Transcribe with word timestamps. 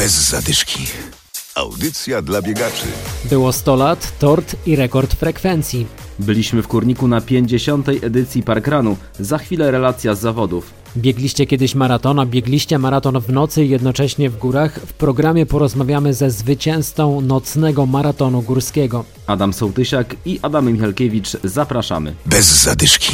Bez 0.00 0.30
zadyszki. 0.30 0.86
Audycja 1.54 2.22
dla 2.22 2.42
biegaczy. 2.42 2.86
Było 3.24 3.52
100 3.52 3.76
lat, 3.76 4.18
tort 4.18 4.56
i 4.66 4.76
rekord 4.76 5.14
frekwencji. 5.14 5.86
Byliśmy 6.18 6.62
w 6.62 6.68
Kurniku 6.68 7.08
na 7.08 7.20
50. 7.20 7.88
edycji 7.88 8.42
Parkrunu. 8.42 8.96
Za 9.18 9.38
chwilę 9.38 9.70
relacja 9.70 10.14
z 10.14 10.20
zawodów. 10.20 10.79
Biegliście 10.96 11.46
kiedyś 11.46 11.74
maratona, 11.74 12.26
biegliście 12.26 12.78
maraton 12.78 13.20
w 13.20 13.32
nocy 13.32 13.64
i 13.64 13.68
jednocześnie 13.68 14.30
w 14.30 14.38
górach. 14.38 14.74
W 14.74 14.92
programie 14.92 15.46
porozmawiamy 15.46 16.14
ze 16.14 16.30
zwycięzcą 16.30 17.20
nocnego 17.20 17.86
maratonu 17.86 18.42
górskiego. 18.42 19.04
Adam 19.26 19.52
Sołtysiak 19.52 20.16
i 20.24 20.38
Adam 20.42 20.72
Michalkiewicz 20.72 21.28
zapraszamy. 21.44 22.14
Bez 22.26 22.62
zadyszki. 22.62 23.12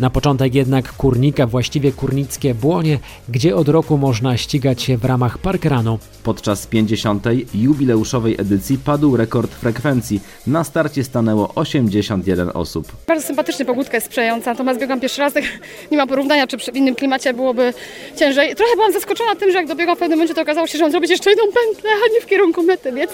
Na 0.00 0.10
początek 0.10 0.54
jednak 0.54 0.92
Kurnika, 0.92 1.46
właściwie 1.46 1.92
kurnickie 1.92 2.54
Błonie, 2.54 2.98
gdzie 3.28 3.56
od 3.56 3.68
roku 3.68 3.98
można 3.98 4.36
ścigać 4.36 4.82
się 4.82 4.96
w 4.96 5.04
ramach 5.04 5.38
parkrunu. 5.38 5.98
Podczas 6.22 6.66
50. 6.66 7.24
jubileuszowej 7.54 8.36
edycji 8.38 8.78
padł 8.78 9.16
rekord 9.16 9.54
frekwencji. 9.54 10.20
Na 10.46 10.64
starcie 10.64 11.04
stanęło 11.04 11.54
81 11.54 12.50
osób. 12.54 12.92
Bardzo 13.06 13.26
sympatycznie, 13.26 13.64
pogódka 13.64 13.96
jest 13.96 14.06
sprzyjająca, 14.06 14.50
natomiast 14.50 14.80
biegam 14.80 15.00
pierwszy 15.00 15.20
raz, 15.20 15.32
tak 15.32 15.44
nie 15.90 15.96
ma 15.96 16.06
porównania, 16.06 16.46
czy 16.46 16.56
przy 16.56 16.70
innym 16.70 16.94
klimacie 16.94 17.17
byłoby 17.34 17.74
ciężej. 18.16 18.56
Trochę 18.56 18.74
byłam 18.74 18.92
zaskoczona 18.92 19.34
tym, 19.34 19.52
że 19.52 19.58
jak 19.58 19.66
dobiegłam 19.66 19.96
w 19.96 20.00
pewnym 20.00 20.18
momencie, 20.18 20.34
to 20.34 20.42
okazało 20.42 20.66
się, 20.66 20.78
że 20.78 20.84
mam 20.84 20.90
zrobić 20.90 21.10
jeszcze 21.10 21.30
jedną 21.30 21.44
pętlę, 21.44 21.90
a 21.90 22.14
nie 22.14 22.20
w 22.20 22.26
kierunku 22.26 22.62
mety, 22.62 22.92
więc... 22.92 23.12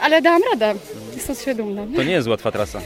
Ale 0.00 0.22
dałam 0.22 0.42
radę. 0.52 0.74
Jestem 1.14 1.36
z 1.36 1.40
siebie 1.40 1.54
dumna. 1.54 1.86
To 1.96 2.02
nie 2.02 2.12
jest 2.12 2.28
łatwa 2.28 2.52
trasa. 2.52 2.80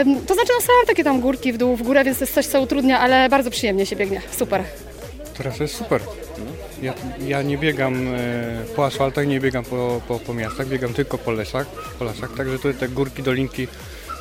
Ym, 0.00 0.26
to 0.26 0.34
znaczy, 0.34 0.52
no 0.54 0.60
są 0.60 0.72
takie 0.86 1.04
tam 1.04 1.20
górki 1.20 1.52
w 1.52 1.58
dół, 1.58 1.76
w 1.76 1.82
górę, 1.82 2.04
więc 2.04 2.18
to 2.18 2.22
jest 2.24 2.34
coś, 2.34 2.46
co 2.46 2.60
utrudnia, 2.60 3.00
ale 3.00 3.28
bardzo 3.28 3.50
przyjemnie 3.50 3.86
się 3.86 3.96
biegnie. 3.96 4.20
Super. 4.38 4.62
Trasa 5.34 5.62
jest 5.64 5.76
super. 5.76 6.00
Ja, 6.82 6.94
ja 7.26 7.42
nie 7.42 7.58
biegam 7.58 8.14
e, 8.14 8.64
po 8.76 8.86
asfaltach, 8.86 9.26
nie 9.26 9.40
biegam 9.40 9.64
po, 9.64 10.00
po, 10.08 10.18
po 10.18 10.34
miastach, 10.34 10.68
biegam 10.68 10.94
tylko 10.94 11.18
po 11.18 11.30
lasach, 11.30 11.66
po 11.98 12.04
lasach, 12.04 12.36
także 12.36 12.56
tutaj 12.56 12.74
te 12.74 12.88
górki, 12.88 13.22
dolinki 13.22 13.68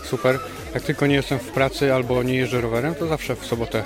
super. 0.06 0.40
Jak 0.74 0.84
tylko 0.84 1.08
nie 1.08 1.16
jestem 1.16 1.40
w 1.40 1.52
pracy 1.52 1.94
albo 1.94 2.24
nie 2.24 2.36
jeżdżę 2.36 2.62
rowerem, 2.62 2.96
to 2.96 3.08
zawsze 3.08 3.36
w 3.36 3.46
sobotę 3.46 3.84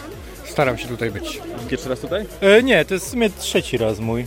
staram 0.52 0.78
się 0.78 0.88
tutaj 0.88 1.12
być. 1.12 1.42
Pierwszy 1.70 1.90
raz 1.90 2.00
tutaj? 2.00 2.26
E, 2.42 2.64
nie, 2.64 2.86
to 2.86 2.94
jest 2.94 3.06
w 3.06 3.10
sumie 3.10 3.30
trzeci 3.30 3.78
raz 3.78 4.00
mój. 4.00 4.26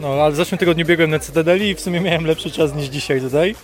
No, 0.00 0.08
ale 0.08 0.32
w 0.32 0.36
zeszłym 0.36 0.58
tygodniu 0.58 0.86
biegłem 0.86 1.10
na 1.10 1.18
Cytadeli 1.18 1.68
i 1.68 1.74
w 1.74 1.80
sumie 1.80 2.00
miałem 2.00 2.26
lepszy 2.26 2.50
czas 2.50 2.74
niż 2.74 2.86
dzisiaj 2.86 3.20
tutaj. 3.20 3.54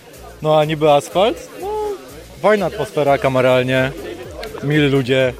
No, 0.42 0.58
a 0.58 0.64
niby 0.64 0.90
asfalt. 0.90 1.48
No, 1.60 1.68
fajna 2.42 2.66
atmosfera 2.66 3.18
kameralnie, 3.18 3.92
mili 4.62 4.88
ludzie. 4.88 5.32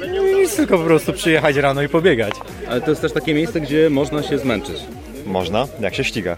No 0.00 0.26
i 0.26 0.34
nic, 0.34 0.56
tylko 0.56 0.78
po 0.78 0.84
prostu 0.84 1.12
przyjechać 1.12 1.56
rano 1.56 1.82
i 1.82 1.88
pobiegać. 1.88 2.34
Ale 2.68 2.80
to 2.80 2.90
jest 2.90 3.02
też 3.02 3.12
takie 3.12 3.34
miejsce, 3.34 3.60
gdzie 3.60 3.90
można 3.90 4.22
się 4.22 4.38
zmęczyć. 4.38 4.76
Można, 5.26 5.68
jak 5.80 5.94
się 5.94 6.04
ściga. 6.04 6.36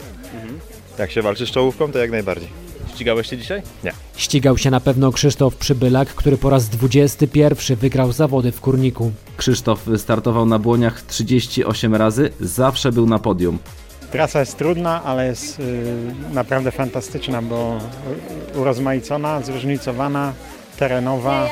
Jak 0.99 1.11
się 1.11 1.23
walczy 1.23 1.47
z 1.47 1.51
czołówką, 1.51 1.93
to 1.93 1.99
jak 1.99 2.11
najbardziej. 2.11 2.68
Ścigałeś 2.99 3.31
się 3.31 3.37
dzisiaj? 3.37 3.63
Ścigał 4.17 4.59
się 4.59 4.71
na 4.71 4.81
pewno 4.81 5.13
Krzysztof 5.13 5.57
Przybylak, 5.57 6.09
który 6.09 6.37
po 6.37 6.51
raz 6.51 6.69
21 6.69 7.77
wygrał 7.77 8.13
zawody 8.13 8.53
w 8.53 8.61
Kurniku. 8.61 9.13
Krzysztof 9.37 9.87
startował 9.97 10.47
na 10.47 10.59
błoniach 10.59 11.03
38 11.03 11.95
razy, 11.95 12.31
zawsze 12.41 12.93
był 12.93 13.07
na 13.07 13.19
podium. 13.19 13.59
Trasa 14.13 14.41
jest 14.41 14.59
trudna, 14.59 15.05
ale 15.05 15.27
jest 15.27 15.61
y, 15.61 15.65
naprawdę 16.33 16.71
fantastyczna, 16.71 17.43
bo 17.43 17.79
y, 18.55 18.59
urozmaicona, 18.59 19.41
zróżnicowana, 19.43 20.33
terenowa. 20.77 21.51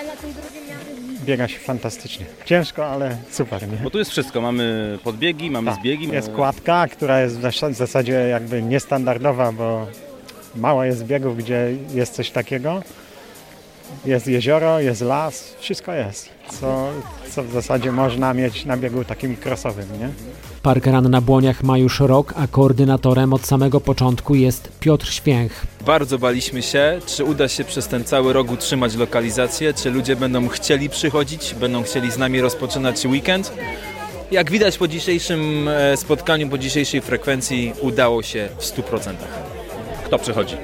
Biega 1.25 1.49
się 1.49 1.59
fantastycznie. 1.59 2.27
Ciężko, 2.45 2.87
ale 2.87 3.17
super. 3.31 3.69
Nie? 3.69 3.77
Bo 3.77 3.91
tu 3.91 3.99
jest 3.99 4.11
wszystko. 4.11 4.41
Mamy 4.41 4.99
podbiegi, 5.05 5.51
mamy 5.51 5.71
Tak. 5.71 5.81
zbiegi. 5.81 6.09
Jest 6.09 6.31
kładka, 6.31 6.89
która 6.89 7.21
jest 7.21 7.39
w 7.39 7.75
zasadzie 7.75 8.13
jakby 8.13 8.63
niestandardowa, 8.63 9.53
bo 9.53 9.87
mało 10.57 10.85
jest 10.85 11.05
biegów, 11.05 11.37
gdzie 11.37 11.77
jest 11.95 12.15
coś 12.15 12.31
takiego. 12.31 12.83
Jest 14.05 14.27
jezioro, 14.27 14.81
jest 14.81 15.01
las, 15.01 15.55
wszystko 15.59 15.93
jest, 15.93 16.29
co, 16.61 16.89
co 17.31 17.43
w 17.43 17.53
zasadzie 17.53 17.93
można 17.93 18.35
mieć 18.35 18.65
na 18.65 18.77
biegu 18.77 19.05
takim 19.05 19.37
crossowym, 19.45 19.89
nie? 20.01 20.09
Parkrun 20.63 21.11
na 21.11 21.21
Błoniach 21.21 21.63
ma 21.63 21.79
już 21.79 22.01
rok, 22.01 22.35
a 22.37 22.47
koordynatorem 22.47 23.33
od 23.33 23.47
samego 23.47 23.81
początku 23.81 24.35
jest 24.35 24.69
Piotr 24.81 25.13
Święch. 25.13 25.67
Bardzo 25.87 26.19
baliśmy 26.19 26.63
się, 26.63 27.01
czy 27.07 27.25
uda 27.25 27.49
się 27.49 27.65
przez 27.65 27.89
ten 27.89 28.05
cały 28.05 28.33
rok 28.33 28.51
utrzymać 28.51 28.95
lokalizację, 28.95 29.75
czy 29.75 29.91
ludzie 29.91 30.17
będą 30.17 30.49
chcieli 30.49 30.89
przychodzić, 30.89 31.55
będą 31.55 31.83
chcieli 31.83 32.11
z 32.11 32.19
nami 32.19 32.41
rozpoczynać 32.41 33.07
weekend. 33.07 33.53
Jak 34.31 34.51
widać 34.51 34.79
po 34.79 34.89
dzisiejszym 34.89 35.69
e, 35.69 35.97
spotkaniu, 35.97 36.49
po 36.49 36.59
dzisiejszej 36.59 37.01
frekwencji 37.01 37.73
udało 37.81 38.23
się 38.23 38.49
w 38.59 38.65
100%. 38.65 39.15
Kto 40.07 40.19
przychodzi? 40.19 40.57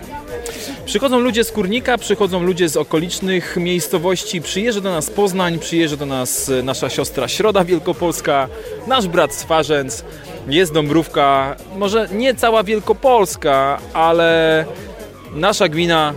Przychodzą 0.85 1.19
ludzie 1.19 1.45
z 1.45 1.53
Kurnika, 1.53 1.99
przychodzą 1.99 2.43
ludzie 2.43 2.69
z 2.69 2.77
okolicznych 2.77 3.57
miejscowości, 3.57 4.41
przyjeżdża 4.41 4.81
do 4.81 4.91
nas 4.91 5.11
Poznań, 5.11 5.59
przyjeżdża 5.59 5.97
do 5.97 6.07
nas 6.07 6.49
e, 6.49 6.63
nasza 6.63 6.91
siostra 6.91 7.29
Środa 7.29 7.65
Wielkopolska, 7.65 8.49
nasz 8.87 9.09
brat 9.09 9.35
Swarzędz, 9.35 10.05
jest 10.49 10.73
Dąbrówka, 10.73 11.57
może 11.77 12.09
nie 12.13 12.35
cała 12.35 12.63
Wielkopolska, 12.63 13.79
ale 13.93 14.65
nasza 15.35 15.69
gmina 15.69 16.15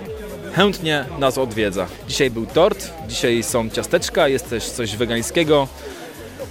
chętnie 0.54 1.06
nas 1.20 1.38
odwiedza. 1.38 1.88
Dzisiaj 2.08 2.32
był 2.32 2.46
tort, 2.46 2.92
dzisiaj 3.08 3.44
są 3.44 3.70
ciasteczka, 3.70 4.28
jest 4.28 4.50
też 4.50 4.64
coś 4.64 4.96
wegańskiego. 4.96 5.68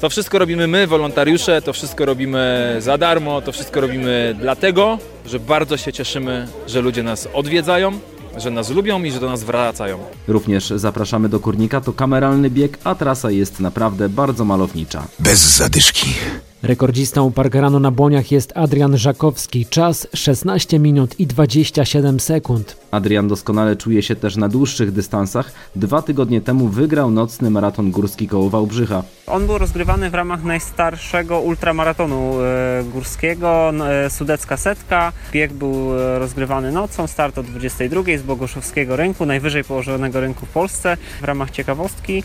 To 0.00 0.08
wszystko 0.10 0.38
robimy 0.38 0.66
my, 0.66 0.86
wolontariusze, 0.86 1.62
to 1.62 1.72
wszystko 1.72 2.04
robimy 2.04 2.76
za 2.78 2.98
darmo, 2.98 3.42
to 3.42 3.52
wszystko 3.52 3.80
robimy 3.80 4.36
dlatego, 4.40 4.98
że 5.26 5.40
bardzo 5.40 5.76
się 5.76 5.92
cieszymy, 5.92 6.48
że 6.66 6.80
ludzie 6.80 7.02
nas 7.02 7.28
odwiedzają, 7.34 7.92
że 8.36 8.50
nas 8.50 8.70
lubią 8.70 9.02
i 9.02 9.10
że 9.10 9.20
do 9.20 9.28
nas 9.30 9.44
wracają. 9.44 9.98
Również 10.28 10.68
zapraszamy 10.76 11.28
do 11.28 11.40
Kurnika, 11.40 11.80
to 11.80 11.92
kameralny 11.92 12.50
bieg, 12.50 12.78
a 12.84 12.94
trasa 12.94 13.30
jest 13.30 13.60
naprawdę 13.60 14.08
bardzo 14.08 14.44
malownicza. 14.44 15.06
Bez 15.18 15.38
zadyszki. 15.56 16.14
Rekordzistą 16.64 17.32
parkrunu 17.32 17.80
na 17.80 17.90
Błoniach 17.90 18.32
jest 18.32 18.52
Adrian 18.54 18.96
Żakowski. 18.96 19.66
Czas 19.66 20.08
16 20.14 20.78
minut 20.78 21.20
i 21.20 21.26
27 21.26 22.20
sekund. 22.20 22.76
Adrian 22.90 23.28
doskonale 23.28 23.76
czuje 23.76 24.02
się 24.02 24.16
też 24.16 24.36
na 24.36 24.48
dłuższych 24.48 24.92
dystansach. 24.92 25.52
Dwa 25.76 26.02
tygodnie 26.02 26.40
temu 26.40 26.68
wygrał 26.68 27.10
nocny 27.10 27.50
maraton 27.50 27.90
górski 27.90 28.28
koło 28.28 28.50
Wałbrzycha. 28.50 29.02
On 29.26 29.46
był 29.46 29.58
rozgrywany 29.58 30.10
w 30.10 30.14
ramach 30.14 30.44
najstarszego 30.44 31.40
ultramaratonu 31.40 32.40
e, 32.40 32.84
górskiego, 32.92 33.72
e, 33.88 34.10
Sudecka 34.10 34.56
Setka. 34.56 35.12
Bieg 35.32 35.52
był 35.52 35.98
e, 35.98 36.18
rozgrywany 36.18 36.72
nocą, 36.72 37.06
start 37.06 37.38
o 37.38 37.42
22 37.42 38.02
z 38.18 38.22
Bogoszowskiego 38.22 38.96
Rynku, 38.96 39.26
najwyżej 39.26 39.64
położonego 39.64 40.20
rynku 40.20 40.46
w 40.46 40.50
Polsce. 40.50 40.96
W 41.20 41.24
ramach 41.24 41.50
ciekawostki 41.50 42.22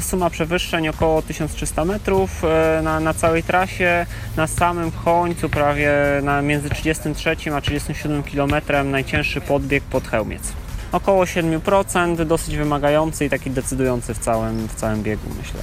suma 0.00 0.30
przewyższeń 0.30 0.88
około 0.88 1.22
1300 1.22 1.84
metrów 1.84 2.44
e, 2.44 2.80
na, 2.82 3.00
na 3.00 3.14
całej 3.14 3.42
trasie. 3.42 4.06
Na 4.36 4.46
samym 4.46 4.90
końcu, 4.90 5.48
prawie 5.48 5.92
na, 6.22 6.42
między 6.42 6.70
33 6.70 7.36
a 7.54 7.60
37 7.60 8.22
km, 8.22 8.52
najcięższy 8.84 9.40
podbieg 9.40 9.84
pod 9.84 10.08
Chełmiec. 10.08 10.42
Około 10.92 11.24
7%, 11.24 12.24
dosyć 12.24 12.56
wymagający 12.56 13.24
i 13.24 13.30
taki 13.30 13.50
decydujący 13.50 14.14
w 14.14 14.18
całym, 14.18 14.68
w 14.68 14.74
całym 14.74 15.02
biegu, 15.02 15.28
myślę, 15.38 15.60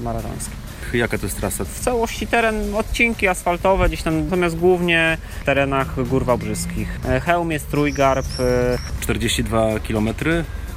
maratońskim. 0.00 0.54
Jaka 0.94 1.18
to 1.18 1.26
jest 1.26 1.36
trasa? 1.36 1.64
W 1.64 1.80
całości 1.80 2.26
teren, 2.26 2.74
odcinki 2.74 3.28
asfaltowe 3.28 3.88
gdzieś 3.88 4.02
tam, 4.02 4.24
natomiast 4.24 4.56
głównie 4.56 5.18
w 5.42 5.44
terenach 5.44 6.08
gór 6.08 6.24
wałbrzyskich. 6.24 7.00
E, 7.08 7.20
Chełmiec, 7.20 7.62
Trójgarb, 7.62 8.26
e, 8.40 8.78
42 9.00 9.80
km. 9.88 10.08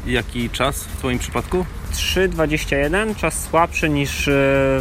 Jaki 0.05 0.49
czas 0.49 0.83
w 0.83 0.97
Twoim 0.97 1.19
przypadku? 1.19 1.65
3,21, 1.91 3.15
czas 3.15 3.43
słabszy 3.49 3.89
niż 3.89 4.27
e, 4.27 4.31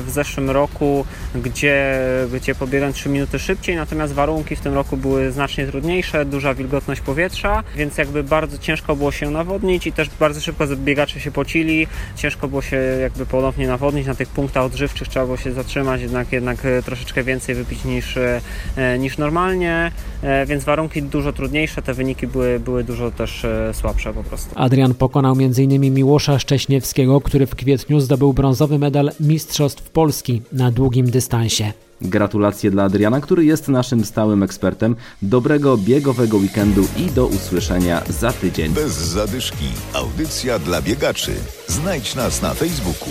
w 0.06 0.10
zeszłym 0.10 0.50
roku, 0.50 1.04
gdzie, 1.34 2.00
gdzie 2.32 2.54
pobiegłem 2.54 2.92
3 2.92 3.08
minuty 3.08 3.38
szybciej, 3.38 3.76
natomiast 3.76 4.12
warunki 4.12 4.56
w 4.56 4.60
tym 4.60 4.74
roku 4.74 4.96
były 4.96 5.32
znacznie 5.32 5.66
trudniejsze, 5.66 6.24
duża 6.24 6.54
wilgotność 6.54 7.00
powietrza, 7.00 7.62
więc 7.76 7.98
jakby 7.98 8.22
bardzo 8.22 8.58
ciężko 8.58 8.96
było 8.96 9.12
się 9.12 9.30
nawodnić 9.30 9.86
i 9.86 9.92
też 9.92 10.10
bardzo 10.20 10.40
szybko 10.40 10.66
biegacze 10.76 11.20
się 11.20 11.30
pocili, 11.30 11.86
ciężko 12.16 12.48
było 12.48 12.62
się 12.62 12.76
jakby 12.76 13.26
ponownie 13.26 13.66
nawodnić, 13.66 14.06
na 14.06 14.14
tych 14.14 14.28
punktach 14.28 14.64
odżywczych 14.64 15.08
trzeba 15.08 15.24
było 15.24 15.36
się 15.36 15.52
zatrzymać, 15.52 16.00
jednak, 16.00 16.32
jednak 16.32 16.64
e, 16.64 16.82
troszeczkę 16.82 17.24
więcej 17.24 17.54
wypić 17.54 17.84
niż, 17.84 18.16
e, 18.16 18.98
niż 18.98 19.18
normalnie, 19.18 19.92
więc 20.46 20.64
warunki 20.64 21.02
dużo 21.02 21.32
trudniejsze, 21.32 21.82
te 21.82 21.94
wyniki 21.94 22.26
były, 22.26 22.60
były 22.60 22.84
dużo 22.84 23.10
też 23.10 23.46
słabsze 23.72 24.12
po 24.12 24.24
prostu. 24.24 24.50
Adrian 24.54 24.94
pokonał 24.94 25.36
m.in. 25.40 25.94
Miłosza 25.94 26.38
Szcześniewskiego, 26.38 26.99
który 27.24 27.46
w 27.46 27.54
kwietniu 27.54 28.00
zdobył 28.00 28.32
brązowy 28.32 28.78
medal 28.78 29.10
Mistrzostw 29.20 29.90
Polski 29.90 30.42
na 30.52 30.70
długim 30.70 31.10
dystansie. 31.10 31.72
Gratulacje 32.02 32.70
dla 32.70 32.84
Adriana, 32.84 33.20
który 33.20 33.44
jest 33.44 33.68
naszym 33.68 34.04
stałym 34.04 34.42
ekspertem. 34.42 34.96
Dobrego 35.22 35.76
biegowego 35.76 36.36
weekendu 36.36 36.88
i 36.96 37.10
do 37.10 37.26
usłyszenia 37.26 38.02
za 38.08 38.32
tydzień. 38.32 38.72
Bez 38.72 38.92
zadyszki. 38.92 39.66
Audycja 39.92 40.58
dla 40.58 40.82
biegaczy. 40.82 41.32
Znajdź 41.68 42.14
nas 42.14 42.42
na 42.42 42.54
Facebooku. 42.54 43.10